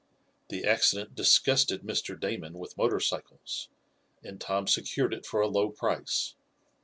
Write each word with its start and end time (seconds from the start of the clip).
The 0.49 0.63
accident 0.65 1.13
disgusted 1.13 1.81
Mr. 1.83 2.19
Damon 2.19 2.57
with 2.57 2.75
motor 2.75 2.99
cycles, 2.99 3.69
and 4.23 4.41
Tom 4.41 4.65
secured 4.65 5.13
it 5.13 5.27
for 5.27 5.41
a 5.41 5.47
low 5.47 5.69
price. 5.69 6.33